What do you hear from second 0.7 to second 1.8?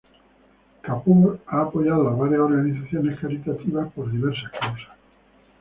Kapoor ha